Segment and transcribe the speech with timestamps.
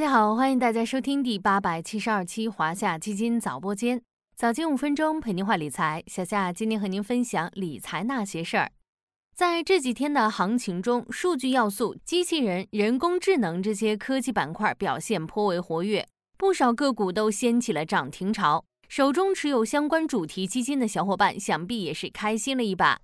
[0.00, 4.00] 大家好，欢迎大家收听第八百七十二期华夏基金早播间，
[4.34, 6.02] 早间五分钟陪您话理财。
[6.06, 8.72] 小夏今天和您分享理财那些事儿。
[9.34, 16.08] 在这几天的行情中，数据要素、机器人、人工智能这些科技板块表现颇为活跃，
[16.38, 18.64] 不少个股都掀起了涨停潮。
[18.88, 22.98] 手中持有相关主题基金的小伙伴，想必也是开心了一把。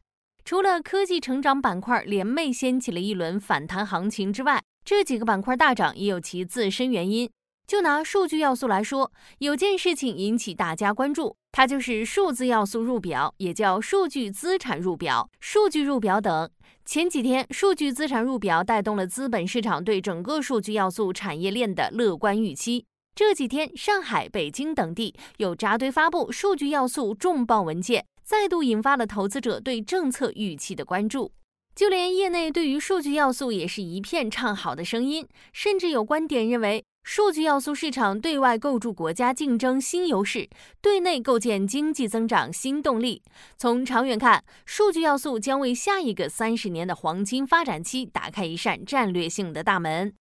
[0.46, 7.28] 除了科技成长板块连袂掀起了一轮反弹行情之外，这几个板块大涨也有其自身原因。
[7.66, 16.48] 就拿数据要素来说，有件事情引起大家关注，它就是数字要素入表，也叫数据资产入表、数据入表等。
[16.84, 22.86] 前几天，数据资产入表带动了资本市场对整个数据要素产业链的乐观预期。
[23.16, 31.32] 这几天，上海、北京等地又扎堆发布数据要素重磅文件，再度引发了投资者对政策预期的关注。
[31.76, 40.48] 就连业内对于数据要素也是一片唱好的声音，甚至有观点认为，数据要素市场对外构筑国家竞争新优势，
[40.80, 43.22] 对内构建经济增长新动力。
[43.58, 50.14] 从长远看，数据要素将为下一个三十年的黄金发展期打开一扇战略性的大门。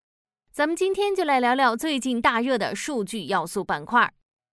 [0.51, 4.11] 咱们今天就来聊聊最近大热的数据要素板块。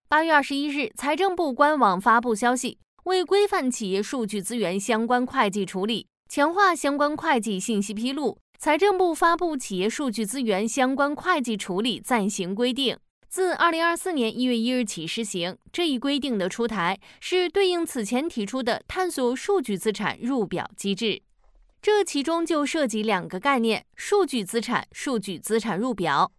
[0.08, 12.96] 八月二十一日，财政部官网发布消息，为规范企业数据资源相关会计处理，强化相关会计信息披露，财政部发布《企业数据资源相关会计处理暂行规定》，
[13.28, 15.58] 自二零二四年一月一日起施行。
[15.70, 21.20] 这一规定的出台，是对应此前提出的探索数据资产入表机制。
[21.82, 26.32] 这其中就涉及两个概念：数据资产、数据资产入表。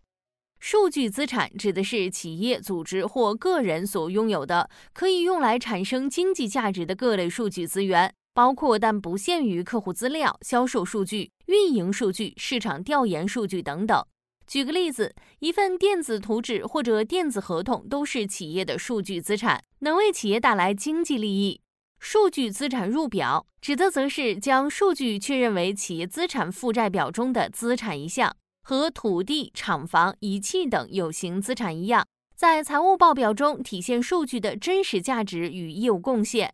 [0.60, 14.04] 数据资产指的是企业、组织或个人所拥有的可以用来产生经济价值的各类数据资源，包括但不限于客户资料、销售数据、运营数据、市场调研数据等等。
[14.46, 21.62] 举个例子，一份电子图纸或者电子合同都是企业的数据资产，能为企业带来经济利益。
[22.00, 36.54] 数据资产入表指的则是将数据确认为企业资产负债表中的资产一项，和土地、厂房、仪器等有形资产一样，在财务报表中体现数据的真实价值与业务贡献。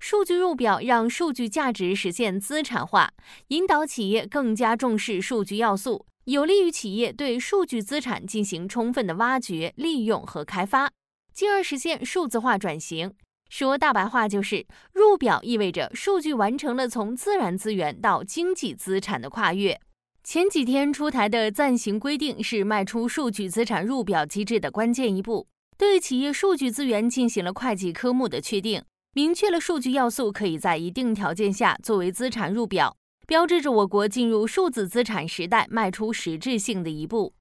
[0.00, 3.12] 数据入表让数据价值实现资产化，
[3.48, 10.90] 引导企业更加重视数据要素，有利于企业对数据资产进行充分的挖掘、利用和开发，
[11.34, 13.12] 进而实现数字化转型。
[13.50, 19.78] 说大白话就是，入表意味着数据完成了从自然资源到经济资产的跨越。
[20.24, 25.46] 前几天出台的暂行规定是迈出数据资产入表机制的关键一步，
[25.76, 28.82] 对企业数据资源进行了会计科目的确定，
[29.12, 37.34] 明确了数据要素可以在一定条件下作为资产入表，标志着我国进入数字资产时代迈出实质性的一步。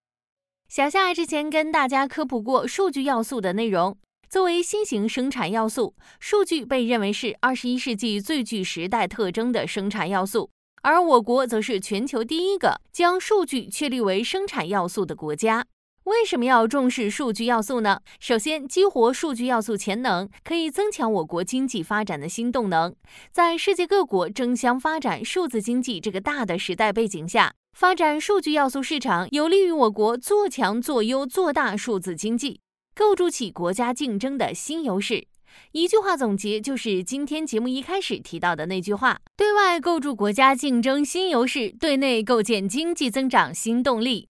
[0.67, 3.95] 小夏之前跟大家科普过数据要素的内容。
[4.27, 10.49] 作为新型生产要素，数据被认为是二十一世纪最具时代特征的生产要素，
[10.81, 15.67] 而我国则是全球第一个将数据确立为生产要素的国家。
[16.09, 18.01] 为什么要重视数据要素呢？
[18.19, 22.95] 首先，激活数据要素潜能，可以增强我国经济发展的新动能。
[23.31, 32.59] 在世界各国争相发展数字经济这个大的时代背景下，发展数据要素市场，有利于我国做强、做优、做大数字经济。
[32.95, 35.27] 构筑起国家竞争的新优势，
[35.73, 44.28] 一句话总结就是今天节目一开始提到的那句话：对外构筑国家竞争新优势，对内构建经济增长新动力。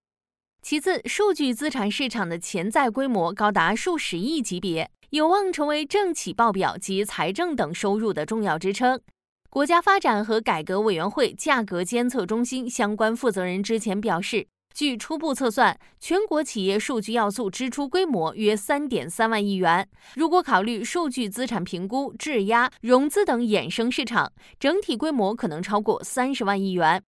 [0.70, 9.02] 其次，数据资产市场的潜在规模高达数十亿级别，有望成为政企报表及财政等收入的重要支撑。
[9.50, 14.46] 国家发展和改革委员会价格监测中心相关负责人之前表示。
[14.76, 19.90] 据初步测算，全国企业数据要素支出规模约三点三万亿元。
[20.14, 27.02] 如果考虑数据资产评估、质押、融资等衍生市场，整体规模可能超过三十万亿元。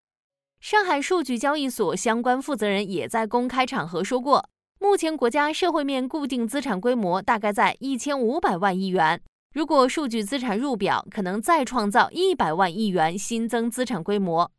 [0.61, 4.47] 上海数据交易所相关负责人也在公开场合说过，
[4.79, 9.19] 目前国家社会面固定资产规模大概在一千五百万亿元。
[9.55, 14.51] 如果数据资产入表，可能再创造一百万亿元新增资产规模。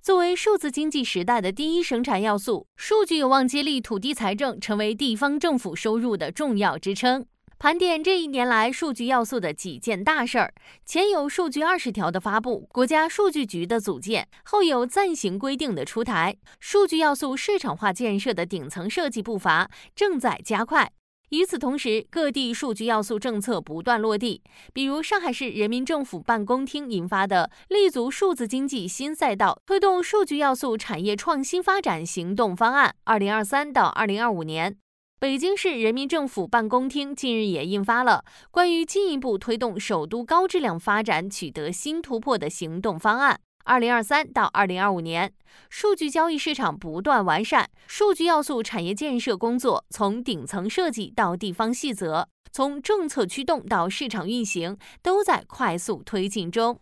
[0.00, 7.26] 作为数字经济时代的第一生产要素，数据有望接力土地财政，成为地方政府收入的重要支撑。
[7.60, 10.54] 盘点这一年来数据要素的几件大事儿：
[10.86, 20.90] 前有数据二十条的发布，国家数据局的组建；后有暂行规定的出台，数据要素市场化建设的顶层设计步伐正在加快。
[21.28, 24.42] 与此同时，各地数据要素政策不断落地，
[24.72, 34.72] 比如上海市人民政府办公厅印发的《立足数字经济新赛道，推动数据要素产业创新发展行动方案（二零二三到二零二五年）》，
[35.20, 43.38] 北京市人民政府办公厅近日也印发了关于进一步推动首都高质量发展取得新突破的行动方案。
[43.64, 45.30] 二零二三到二零二五年，
[45.68, 56.80] 数据交易市场不断完善，数据要素产业建设工作从顶层设计到地方细则，从政策驱动到市场运行，都在快速推进中。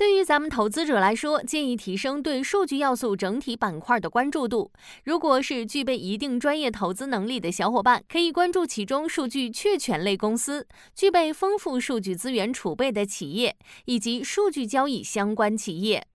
[0.00, 4.72] 对于咱们投资者来说，建议提升对数据要素整体板块的关注度。
[5.04, 13.54] 如果是具备一定专业投资能力的小伙伴，可以关注其中数据确权类公司、具备丰富数据资源储备的企业
[13.84, 16.06] 以及数据交易相关企业。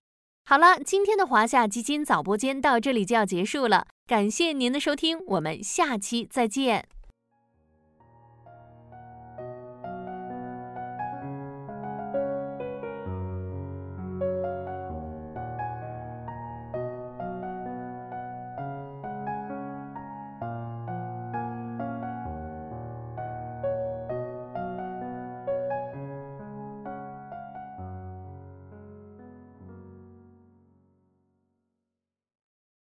[0.46, 6.88] 好了，今天的华夏基金早播间到这里就要结束了，感谢您的收听，我们下期再见。